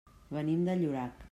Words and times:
Venim 0.37 0.65
de 0.69 0.77
Llorac. 0.83 1.17